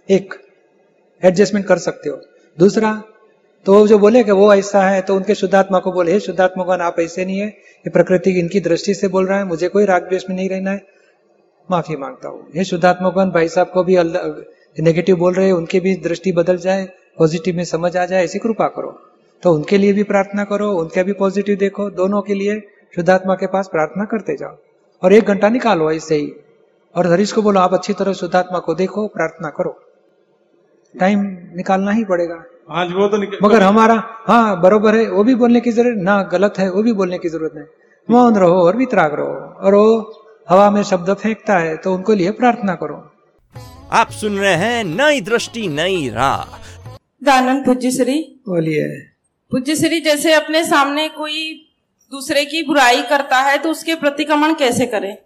एक 0.10 0.34
एडजस्टमेंट 1.24 1.66
कर 1.66 1.78
सकते 1.78 2.10
हो। 2.10 2.20
दूसरा 2.58 3.02
तो 3.66 3.88
जो 3.88 3.98
बोले 4.00 4.24
कि 4.24 4.32
वो 4.32 4.54
ऐसा 4.54 4.82
है 4.82 5.02
तो 5.02 5.16
उनके 5.16 5.36
शुद्धात्मा 5.36 5.80
को 5.80 5.92
बोले, 5.92 6.12
हे 6.12 6.20
शुद्धात्मा 6.20 6.64
भगवान 6.64 6.82
आप 6.82 7.00
ऐसे 7.00 7.26
नहीं 7.26 7.40
है। 7.40 7.48
ये 7.48 7.90
प्रकृति 7.90 8.32
इनकी 8.40 8.60
दृष्टि 8.60 8.94
से 8.94 9.08
बोल 9.08 9.26
रहा 9.28 9.38
है। 9.38 9.46
मुझे 9.46 9.68
कोई 9.68 9.86
राग 9.86 10.04
द्वेष 10.04 10.24
में 10.30 10.36
नहीं 10.36 10.50
रहना 10.50 10.72
है। 10.72 10.82
माफ़ी 11.70 11.96
माँगता 11.96 12.30
हूँ। 12.30 12.46
हे 12.56 12.64
शुद्धात्मा 12.64 13.10
भगवान 13.10 13.32
भाई 13.32 13.48
साहब 13.48 13.70
को 13.70 13.84
भी 13.84 13.98
नेगेटिव 14.78 15.16
बोल 15.16 15.34
रहे 15.34 15.46
हैं। 15.46 15.54
उनकी 15.54 15.80
भी 15.80 15.96
दृष्टि 15.98 16.32
बदल 16.32 16.58
जाए 16.58 16.88
पॉजिटिव 17.18 17.56
में 17.56 17.64
समझ 17.66 17.96
आ 17.98 18.06
जाए। 18.06 18.24
ऐसी 18.24 18.40
कृपा 18.40 18.68
करो। 18.68 19.00
तो 19.44 19.54
उनके 19.54 19.78
लिए 19.78 19.94
भी 19.94 20.04
प्रार्थना 20.04 20.44
करो, 20.44 20.72
उनके 20.72 21.04
भी 21.04 21.14
पॉजिटिव 21.14 21.56
देखो। 21.58 21.90
दोनों 21.92 22.22
के 22.22 22.34
लिए 22.34 22.62
शुद्धात्मा 22.98 23.34
के 23.36 23.48
पास 23.48 23.68
प्रार्थना 23.68 24.06
करते 24.06 24.36
जाओ 24.38 24.56
और 25.04 25.14
एक 25.14 25.26
घंटा 25.26 25.50
निकालो 25.50 25.92
ऐसे 25.92 26.16
ही। 26.16 26.32
और 26.96 27.08
हरीश 27.08 27.32
को 27.32 27.42
बोलो 27.42 27.60
आप 27.60 27.74
अच्छी 27.74 27.94
तरह 27.94 28.14
शुद्धात्मा 28.14 28.60
को 28.60 28.74
देखो 28.76 29.08
प्रार्थना 29.08 29.50
करो। 29.50 29.72
टाइम 30.96 31.20
निकालना 31.56 31.92
ही 31.92 32.04
पड़ेगा। 32.04 32.36
हाँ 32.70 32.86
जी 32.86 32.94
वो 32.94 33.08
तो 33.08 33.18
निकल 33.18 33.38
मगर 33.44 33.64
हमारा 33.64 33.96
हाँ 34.28 34.62
बरोबर 34.62 34.96
है 34.96 35.10
वो 35.12 35.24
भी 35.24 35.36
बोलने 35.36 35.60
की 35.62 35.72
ज़रूरत 35.72 36.02
ना 36.04 36.22
गलत 36.32 36.54
है 36.60 36.70
वो 36.72 36.84
भी 36.84 36.94
बोलने 36.94 37.18
की 37.18 37.30
ज़रूरत 37.30 37.52
नहीं। 37.56 37.66
मौन 38.10 38.36
रहो 38.36 38.62
और 38.62 38.78
वितराग 38.78 39.14
रहो। 39.14 39.36
और 39.66 39.76
वो 39.76 40.24
हवा 40.50 40.70
में 40.72 40.82
शब्द 40.84 41.14
फेंकता 41.14 41.58
है 41.58 41.76
तो 41.78 41.94
उनको 41.94 42.14
लिए 42.14 42.32
प्रार्थना 42.32 42.76
करो। 42.76 42.98
आप 43.92 44.10
सुन 44.12 44.38
रहे 44.38 44.56
हैं 44.56 44.84
नई 44.86 45.22
दृष्टि 45.22 45.68
नई 45.68 46.10
राह। 46.10 46.58
दानंद 47.22 47.66
पूज्य 47.66 47.92
श्री 47.92 48.20
बोलिए। 48.50 48.88
पूज्य 49.52 49.76
श्री 49.76 50.00
जैसे 50.02 50.34
अपने 50.34 50.64
सामने 50.64 51.08
कोई 51.10 51.64
दूसरे 52.12 52.46
की 52.46 52.64
बुराई 52.64 53.02
करता 53.02 53.38
है 53.38 53.58
तो 53.58 53.70
उसके 53.70 53.96
प्रतिक्रमण 53.96 54.54
कैसे 54.54 54.86
करें? 54.86 55.18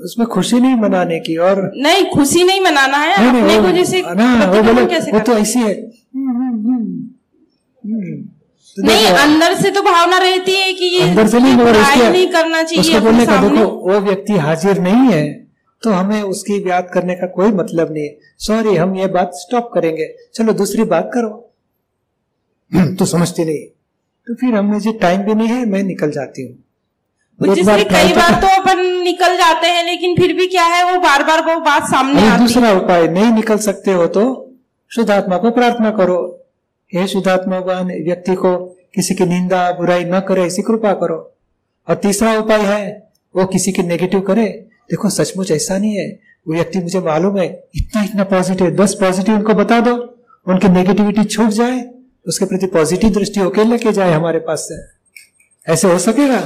उसमें 0.00 0.28
खुशी 0.28 0.60
नहीं 0.60 0.74
मनाने 0.74 1.20
की 1.20 1.36
और 1.36 1.72
नहीं 1.76 2.06
खुशी 2.06 2.44
नहीं 2.44 2.60
मनाना 2.60 2.96
है 2.96 3.22
नहीं, 3.22 3.32
नहीं, 3.32 3.42
अपने 3.42 3.58
वो- 3.58 3.70
को 3.70 3.76
जैसे 3.76 4.02
वो 4.02 4.14
बोले 4.14 4.62
प्रतिक्रमण 4.62 4.88
कैसे 4.88 5.12
वो 5.12 5.20
तो 5.20 5.32
ऐसी 5.32 5.58
है। 5.58 5.74
तो 8.76 8.86
नहीं 8.86 9.06
अंदर 9.06 9.54
से 9.54 9.70
तो 9.70 9.82
भावना 9.82 10.18
रहती 10.18 10.54
है 10.54 10.72
कि 10.72 10.84
ये 10.84 11.00
अंदर 11.00 11.26
से 11.26 11.38
नहीं 11.38 11.54
मगर 11.54 11.72
नहीं 12.10 12.26
करना 12.26 12.62
चाहिए 12.62 12.80
उसको 12.80 13.00
बोलने 13.00 13.26
का 13.26 13.36
देखो 13.36 13.64
वो 13.66 14.00
व्यक्ति 14.00 14.32
हाजिर 14.32 14.78
नहीं 14.78 15.12
है 15.12 15.46
तो 15.82 15.90
हमें 15.90 16.22
उसकी 16.22 16.70
याद 16.70 16.90
करने 16.94 17.14
का 17.14 17.26
कोई 17.26 17.48
मतलब 17.48 17.92
नहीं 17.92 18.04
है। 18.04 18.18
सॉरी 18.38 18.76
हम 18.76 18.96
ये 18.96 19.06
बात 19.06 19.30
स्टॉप 19.34 19.70
करेंगे। 19.74 20.14
चलो 20.34 20.52
दूसरी 20.52 20.84
बात 20.84 21.10
करो। 21.14 21.50
तो 22.94 23.04
समझती 23.04 23.44
नहीं। 23.44 23.79
तो 24.26 24.34
फिर 24.34 24.54
हमें 24.54 24.78
जो 24.80 24.92
टाइम 25.00 25.22
भी 25.22 25.34
नहीं 25.34 25.48
है 25.48 25.64
मैं 25.66 25.82
निकल 25.84 26.10
जाती 26.10 26.42
हूँ। 26.42 26.56
कई 27.40 27.62
बार 28.14 28.40
तो 28.40 28.48
अपन 28.60 28.80
निकल 29.02 29.36
जाते 29.36 29.66
हैं 29.66 29.84
लेकिन 29.84 30.16
फिर 30.16 30.32
भी 30.36 30.46
क्या 30.46 30.64
है 30.66 30.82
वो 30.84 30.98
बार 31.00 31.22
बार 31.24 31.40
वो 31.44 31.58
बात 31.60 31.88
सामने 31.90 32.20
आती 32.20 32.30
है। 32.30 32.38
दूसरा 32.38 32.72
उपाय 32.72 33.06
नहीं 33.08 33.30
निकल 33.32 33.58
सकते 33.60 33.92
हो 33.92 34.06
तो 34.08 34.24
शुद्धात्मा 34.90 35.36
को 35.38 35.50
प्रार्थना 35.50 35.90
करो। 35.92 36.18
हे 36.92 37.06
शुद्धात्मा 37.06 37.60
भगवान 37.60 37.86
व्यक्ति 38.04 38.34
को 38.34 38.56
किसी 38.94 39.14
की 39.14 39.26
निंदा 39.26 39.70
बुराई 39.72 40.04
न 40.04 40.20
करे 40.28 40.42
ऐसी 40.44 40.62
कृपा 40.62 40.92
करो। 40.94 41.16
और 41.88 41.94
तीसरा 41.96 42.36
उपाय 42.38 42.62
है 42.62 42.82
वो 43.34 43.46
किसी 43.46 43.72
की 43.72 43.82
नेगेटिव 43.84 44.20
करे। 44.20 44.46
देखो 44.90 45.10
सचमुच 45.10 45.50
ऐसा 45.50 45.78
नहीं 45.78 45.96
है। 45.96 46.08
वो 46.48 46.54
व्यक्ति 46.54 46.78
मुझे 46.80 47.00
मालूम 47.00 47.38
है 47.38 47.46
इतना 47.76 48.02
इतना 48.04 48.24
पॉजिटिव 48.26 48.70
दस 48.76 48.94
पॉजिटिव 49.00 49.34
उनको 49.34 49.54
बता 49.54 49.80
दो 49.80 49.94
उनकी 50.46 50.68
नेगेटिविटी 50.70 51.24
छूट 51.26 51.48
जाए। 51.52 51.78
उसके 52.26 52.44
प्रति 52.44 52.66
पॉजिटिव 52.66 53.10
दृष्टि 53.10 53.40
होके 53.40 53.64
लेके 53.64 53.92
जाए 53.92 54.12
हमारे 54.12 54.38
पास 54.38 54.66
से। 54.68 54.78
ऐसे 55.66 55.88
हो 55.88 55.98
सकेगा? 55.98 56.40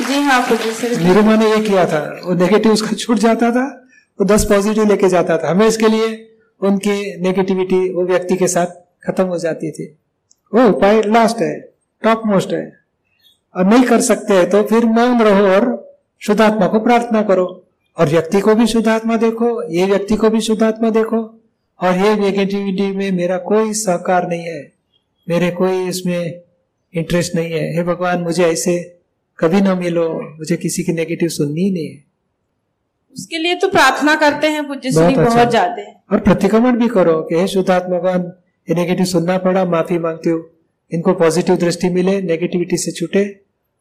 जी 0.00 0.20
हाँ 0.20 0.40
निरुमा 0.50 1.36
ने 1.36 1.50
ये 1.50 1.60
किया 1.60 1.84
था। 1.86 2.00
वो 2.24 2.34
नेगेटिव 2.34 2.72
उसका 2.72 2.96
छूट 2.96 3.18
जाता 3.18 3.50
था 3.50 3.64
वो 4.20 4.24
दस 4.24 4.44
पॉजिटिव 4.44 4.84
लेके 4.84 5.08
जाता 5.08 5.38
था। 5.38 5.50
हमें 5.50 5.66
इसके 5.66 5.88
लिए 5.88 6.08
उनकी 6.60 7.20
नेगेटिविटी 7.22 7.92
वो 7.94 8.04
व्यक्ति 8.04 8.36
के 8.36 8.48
साथ 8.48 8.66
खत्म 9.06 9.24
हो 9.24 9.38
जाती 9.38 9.70
थी। 9.70 9.86
वो 10.54 10.68
उपाय 10.68 11.02
लास्ट 11.02 11.40
है 11.40 11.54
टॉप 12.02 12.22
मोस्ट 12.26 12.52
है। 12.52 12.64
और 13.56 13.64
नहीं 13.64 13.84
कर 13.84 14.00
सकते 14.00 14.34
है 14.34 14.48
तो 14.50 14.62
फिर 14.62 14.84
मौन 14.84 15.22
रहो 15.22 15.46
और 15.46 15.96
शुद्धात्मा 16.20 16.66
को 16.66 16.80
प्रार्थना 16.80 17.22
करो। 17.22 17.46
और 17.96 18.08
व्यक्ति 18.08 18.40
को 18.40 18.54
भी 18.54 18.66
शुद्धात्मा 18.66 19.16
देखो 19.16 19.70
ये 19.72 19.86
व्यक्ति 19.86 20.16
को 20.16 20.30
भी 20.30 20.40
शुद्धात्मा 20.40 20.90
देखो। 20.90 21.18
और 21.80 21.94
ये 21.94 22.14
नेगेटिविटी 22.16 22.90
में 22.96 23.10
मेरा 23.12 23.36
कोई 23.38 23.72
सहकार 23.72 24.28
नहीं 24.28 24.44
है। 24.44 24.79
मेरे 25.30 25.50
कोई 25.52 25.88
इसमें 25.88 26.40
इंटरेस्ट 26.94 27.34
नहीं 27.34 27.50
है। 27.52 27.64
हे 27.76 27.82
भगवान 27.84 28.20
मुझे 28.20 28.44
ऐसे 28.44 28.78
कभी 29.38 29.60
ना 29.60 29.74
मिलो। 29.76 30.08
मुझे 30.38 30.56
किसी 30.58 30.82
की 30.82 30.92
नेगेटिव 30.92 31.28
सुननी 31.30 31.62
ही 31.62 31.70
नहीं 31.70 31.88
है। 31.88 31.98
उसके 33.16 33.38
लिए 33.38 33.54
तो 33.56 33.68
प्रार्थना 33.68 34.14
करते 34.16 34.46
हैं 34.48 34.66
पूज्य 34.68 34.90
बहुत 34.90 35.08
अच्छा। 35.08 35.24
बहुत 35.24 35.50
ज़्यादा 35.50 35.84
और 36.12 36.20
प्रतिक्रमण 36.20 36.78
भी 36.78 36.88
करो 36.88 37.20
कि 37.22 37.34
हे 37.34 37.46
शुद्धात्मा 37.48 37.98
भगवान 37.98 38.32
ये 38.68 38.74
नेगेटिव 38.74 39.06
सुनना 39.06 39.36
पड़ा 39.38 39.64
माफ़ी 39.66 39.98
मांगती 39.98 40.30
हूँ। 40.30 40.42
इनको 40.92 41.12
पॉजिटिव 41.14 41.56
दृष्टि 41.56 41.88
मिले 41.90 42.20
नेगेटिविटी 42.22 42.76
से 42.76 42.92
छूटे 42.92 43.24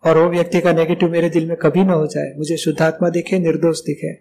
और 0.04 0.18
वो 0.18 0.30
व्यक्ति 0.30 0.62
का 0.62 0.74
नेगेटिव 0.74 1.12
मेरे 1.12 1.30
दिल 1.30 1.48
में 1.48 1.56
कभी 1.58 1.84
ना 1.84 1.94
हो 1.94 2.08
जाए। 2.08 2.34
मुझे 2.38 2.58
शुद्धात्मा 2.58 3.10
दिखे 3.10 3.40
निर्दोष 3.40 3.80
दिखे। 3.82 4.14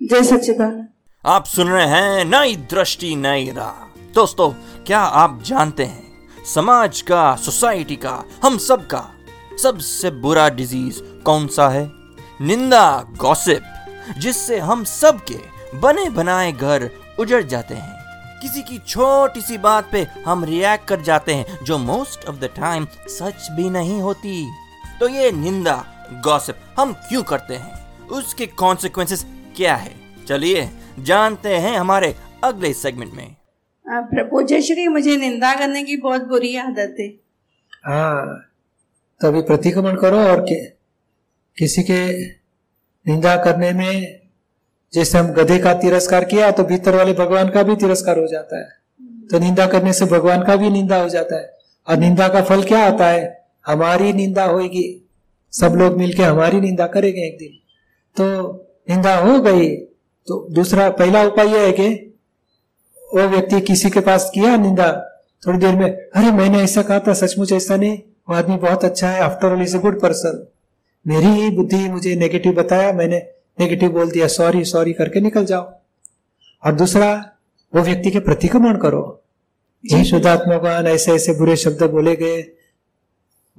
जय 0.00 0.22
सच्चिदानंद। 0.24 0.86
आप 1.24 1.44
सुन 1.46 1.68
रहे 1.68 1.86
हैं 1.88 2.24
नई 2.26 2.56
दृष्टि 2.70 3.14
नई 3.18 3.50
राह। 3.56 3.88
दोस्तों 4.14 4.50
क्या 4.86 5.00
आप 5.22 5.42
जानते 5.46 5.84
हैं 5.84 6.09
समाज 6.46 7.00
का 7.00 7.36
सोसाइटी 7.36 7.96
का, 7.96 8.24
हम 8.44 8.58
सब 8.58 8.86
का। 8.86 9.10
सबसे 9.62 10.10
बुरा 10.10 10.48
डिज़ीज़ 10.48 11.22
कौन 11.22 11.46
सा 11.46 11.68
है? 11.68 11.90
निंदा 12.40 13.06
गॉसिप 13.16 13.62
जिससे 14.18 14.58
हम 14.58 14.84
सब 14.84 15.24
के 15.24 15.38
बने 15.74 16.10
बनाए 16.10 16.52
घर 16.52 16.90
उजड़ 17.20 17.42
जाते 17.42 17.74
हैं। 17.74 18.00
किसी 18.42 18.62
की 18.62 18.78
छोटी 18.78 19.40
सी 19.40 19.58
बात 19.58 19.88
पे 19.92 20.06
हम 20.26 20.44
रिएक्ट 20.44 20.88
कर 20.88 21.00
जाते 21.00 21.34
हैं, 21.34 21.64
जो 21.64 21.78
मोस्ट 21.78 22.26
ऑफ़ 22.28 22.36
द 22.36 22.44
टाइम 22.44 22.86
सच 23.08 23.48
भी 23.50 23.70
नहीं 23.70 24.00
होती। 24.00 24.50
तो 25.00 25.08
ये 25.08 25.32
निंदा 25.32 25.84
गॉसिप 26.24 26.56
हम 26.78 26.92
क्यों 26.92 27.22
करते 27.22 27.56
हैं? 27.56 28.06
उसके 28.08 28.46
कॉन्सिक्वेंसेस 28.46 29.26
क्या 29.56 29.76
है? 29.76 29.94
चलिए, 30.28 30.70
जानते 30.98 31.56
हैं 31.56 31.78
हमारे 31.78 32.16
अगले 32.44 32.72
सेगमेंट 32.72 33.14
में। 33.14 33.36
पूज्य 33.92 34.62
श्री 34.62 34.88
मुझे 34.88 35.16
निंदा 35.16 35.54
करने 35.54 35.82
की 35.82 35.96
बहुत 35.96 36.26
बुरी 36.26 36.56
आदत 36.56 36.96
है। 37.00 37.06
हाँ 37.86 38.44
तो 39.20 39.28
अभी 39.28 39.42
प्रतिक्रमण 39.42 39.96
करो 39.96 40.16
और 40.16 40.40
कि, 40.40 40.54
किसी 41.58 41.82
के 41.82 42.26
निंदा 43.06 43.36
करने 43.36 43.72
में 43.72 44.20
जैसे 44.92 45.18
हम 45.18 45.26
गधे 45.26 45.58
का 45.58 45.74
तिरस्कार 45.74 46.24
किया 46.24 46.50
तो 46.50 46.64
भीतर 46.64 46.96
वाले 46.96 47.12
भगवान 47.12 47.50
का 47.50 47.62
भी 47.62 47.76
तिरस्कार 47.76 48.18
हो 48.18 48.26
जाता 48.26 48.58
है। 48.58 48.68
तो 49.30 49.38
निंदा 49.38 49.66
करने 49.66 49.92
से 49.92 50.04
भगवान 50.04 50.42
का 50.42 50.56
भी 50.56 50.70
निंदा 50.70 50.96
हो 50.96 51.08
जाता 51.08 51.36
है। 51.36 51.58
और 51.88 51.96
निंदा 51.96 52.28
का 52.28 52.42
फल 52.42 52.62
क्या 52.62 52.86
आता 52.86 53.08
है? 53.08 53.46
हमारी 53.66 54.12
निंदा 54.12 54.44
होगी 54.44 55.08
सब 55.52 55.72
लोग 55.76 55.98
मिलके 55.98 56.22
हमारी 56.22 56.60
निंदा 56.60 56.86
करेंगे 56.86 57.26
एक 57.26 57.38
दिन। 57.38 57.52
तो 58.16 58.52
निंदा 58.90 59.16
हो 59.16 59.40
गई। 59.40 59.76
तो 60.26 60.48
दूसरा 60.50 60.90
पहला 60.90 61.24
उपाय 61.24 61.46
यह 61.46 61.60
है 61.60 61.72
कि 61.72 62.09
वो 63.14 63.28
व्यक्ति 63.28 63.60
किसी 63.60 63.90
के 63.90 64.00
पास 64.00 64.30
किया 64.34 64.56
निंदा 64.56 65.20
थोड़ी 65.46 65.58
देर 65.58 65.74
में 65.74 65.90
अरे 65.90 66.30
मैंने 66.30 66.62
ऐसा 66.62 66.82
कहा 66.82 66.98
था 66.98 67.12
सचमुच 67.12 67.52
ऐसा 67.52 67.76
नहीं। 67.76 67.98
वो 68.28 68.34
आदमी 68.34 68.56
बहुत 68.56 68.84
अच्छा 68.84 69.08
है 69.08 69.20
after 69.20 69.52
all 69.52 69.62
is 69.62 69.76
a 69.76 69.80
good 69.80 70.00
person 70.00 70.48
मेरी 71.06 71.26
ही 71.26 71.50
बुद्धि 71.50 71.76
मुझे 71.76 72.14
नेगेटिव 72.14 72.52
बताया 72.52 72.92
मैंने 72.92 73.16
नेगेटिव 73.60 73.90
बोल 73.90 74.10
दिया 74.10 74.26
सॉरी 74.26 74.64
सॉरी 74.64 74.92
करके 74.92 75.20
निकल 75.20 75.44
जाओ। 75.44 75.74
और 76.64 76.72
दूसरा 76.72 77.30
वो 77.74 77.82
व्यक्ति 77.82 78.10
के 78.10 78.20
प्रतिक्रमण 78.20 78.76
करो। 78.76 79.22
ये 79.86 80.04
शुद्धात्मा 80.04 80.58
भगवान 80.58 80.86
ऐसे 80.86 81.12
ऐसे 81.12 81.32
बुरे 81.32 81.56
शब्द 81.56 81.82
बोले 81.82 82.16
गए 82.16 82.44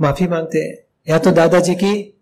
माफ़ी 0.01 0.27
मांगते 0.27 0.59
हैं। 0.59 0.77
या 1.09 1.19
तो 1.19 1.31
दादाजी 1.31 1.75
की 1.75 2.19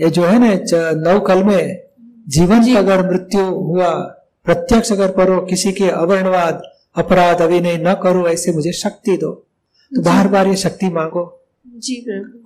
ये 0.00 0.10
जो 0.10 0.24
है 0.24 0.38
ना 0.38 0.56
च- 0.56 0.74
नौ 0.74 1.20
कल 1.20 1.44
में 1.44 1.82
जीवन 2.28 2.62
जी। 2.62 2.76
अगर 2.76 3.10
मृत्यु 3.10 3.44
हुआ 3.44 4.17
प्रत्यक्ष 4.48 4.92
अगर 4.92 5.10
करो 5.12 5.40
किसी 5.46 5.72
के 5.72 5.88
अवर्णवाद 5.90 6.62
अपराध 6.96 7.40
अभिनय 7.42 7.76
न 7.78 7.94
करो 8.02 8.26
ऐसे 8.28 8.52
मुझे 8.52 8.72
शक्ति 8.74 9.16
दो। 9.16 9.32
तो 9.92 10.02
बार 10.02 10.28
बार 10.28 10.48
ये 10.48 10.56
शक्ति 10.58 10.88
मांगो। 10.90 11.24
जी 11.78 11.96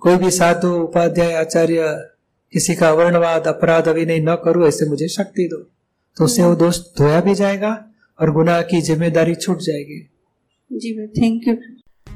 कोई 0.01 0.15
भी 0.15 0.31
साधु 0.31 0.71
उपाध्याय 0.77 1.33
आचार्य 1.35 1.87
किसी 2.53 2.75
का 2.75 2.89
अवर्णवाद 2.89 3.47
अपराध 3.47 3.87
अभिनय 3.87 4.19
न 4.19 4.35
करो 4.43 4.67
ऐसे 4.67 4.89
मुझे 4.89 5.07
शक्ति 5.09 5.47
दो। 5.51 5.57
तो 6.17 6.25
उससे 6.25 6.43
वो 6.43 6.55
दोष 6.55 6.79
धोया 6.97 7.21
भी 7.21 7.35
जाएगा 7.35 7.71
और 8.19 8.31
गुनाह 8.31 8.61
की 8.63 8.81
ज़िम्मेदारी 8.81 9.35
छूट 9.35 9.61
जाएगी। 9.61 9.99
जी 10.71 10.93
थैंक 11.17 11.47
यू 11.47 11.55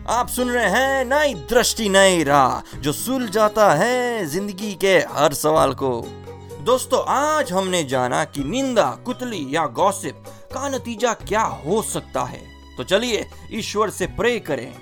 आप 0.10 0.27
सुन 0.29 0.50
रहे 0.50 0.70
हैं 0.72 1.06
नई 1.06 1.34
दृष्टि 1.50 1.89
नई 1.89 2.24
राह 2.24 2.79
जो 2.82 2.91
सुल 2.94 3.27
जाता 3.29 3.74
है 3.75 4.25
ज़िंदगी 4.27 4.74
के 4.82 4.98
हर 5.12 5.34
सवाल 5.36 5.74
को। 5.74 5.89
दोस्तों, 6.67 7.03
आज 7.07 7.51
हमने 7.51 7.83
जाना 7.83 8.25
कि 8.25 8.43
निंदा, 8.43 9.00
कुतली 9.05 9.55
या 9.55 9.65
गॉसिप 9.65 10.24
का 10.53 10.69
नतीजा 10.69 11.13
क्या 11.13 11.41
हो 11.41 11.81
सकता 11.81 12.24
है। 12.24 12.41
तो 12.77 12.83
चलिए 12.83 13.29
ईश्वर 13.51 13.89
से 13.89 14.07
प्रे 14.07 14.39
करें। 14.39 14.75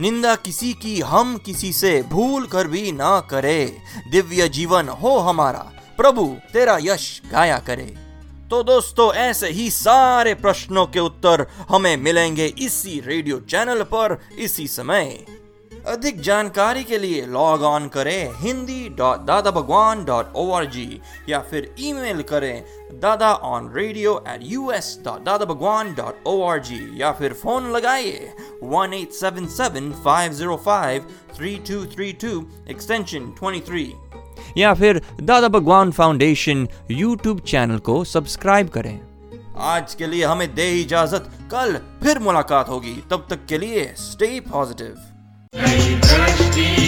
निंदा 0.00 0.34
किसी 0.34 0.72
की, 0.72 1.00
हम 1.00 1.36
किसी 1.36 1.72
से 1.72 2.02
भूल 2.02 2.46
कर 2.46 2.68
भी 2.68 2.92
ना 2.92 3.20
करे। 3.20 3.78
दिव्य 4.10 4.48
जीवन 4.48 4.88
हो 4.88 5.18
हमारा, 5.18 5.72
प्रभु 5.96 6.36
तेरा 6.52 6.78
यश 6.80 7.22
गाया 7.32 7.58
करे। 7.58 7.94
तो 8.50 8.62
दोस्तों, 8.62 9.14
ऐसे 9.14 9.48
ही 9.48 9.70
सारे 9.70 10.34
प्रश्नों 10.34 10.86
के 10.86 11.00
उत्तर 11.00 11.46
हमें 11.68 11.96
मिलेंगे 11.96 12.46
इसी 12.46 13.00
रेडियो 13.06 13.40
चैनल 13.40 13.82
पर, 13.82 14.20
इसी 14.38 14.68
समय। 14.68 15.26
अधिक 15.86 16.20
जानकारी 16.20 16.82
के 16.84 16.98
लिए 16.98 17.26
लॉग 17.26 17.62
ऑन 17.62 17.86
करें 17.88 18.32
Hindi 18.36 18.88
dot 18.98 19.20
Dada 19.26 19.50
Bhagwan 19.50 20.04
dot 20.04 20.32
O 20.36 20.50
R 20.52 20.64
G 20.66 21.00
या 21.28 21.38
फिर 21.50 21.74
ईमेल 21.80 22.22
करें 22.22 22.98
Dada 23.00 23.32
on 23.48 23.70
radio 23.74 24.14
at 24.28 24.40
U 24.42 24.70
S 24.70 24.98
dot 25.04 25.24
Dada 25.24 25.44
Bhagwan 25.44 25.94
dot 25.94 26.26
O 26.26 26.40
R 26.48 26.58
G 26.60 26.80
या 27.00 27.12
फिर 27.12 27.32
फ़ोन 27.32 27.70
लगाइए 27.72 28.32
one 28.64 28.94
eight 28.94 29.12
seven 29.12 29.46
seven 29.56 29.92
five 30.04 30.32
zero 30.32 30.56
five 30.64 31.08
three 31.36 31.54
two 31.68 31.84
three 31.86 32.12
two 32.12 32.44
extension 32.70 33.32
twenty 33.38 33.60
three 33.70 33.92
या 34.58 34.74
फिर 34.74 35.02
Dada 35.22 35.48
Bhagwan 35.48 35.90
foundation 35.92 36.68
YouTube 36.90 37.40
channel 37.40 37.78
को 37.78 38.02
subscribe 38.04 38.68
करें। 38.68 38.98
आज 39.66 39.94
के 39.94 40.06
लिए 40.06 40.24
हमें 40.24 40.54
दे 40.54 40.70
इजाज़त, 40.80 41.30
कल 41.52 41.76
फिर 42.02 42.18
मुलाकात 42.18 42.68
होगी। 42.68 43.02
तब 43.10 43.26
तक 43.30 43.46
के 43.46 43.58
लिए 43.58 43.92
स्टे 43.98 44.38
पॉजिटिव 44.40 44.96
नई 45.54 46.85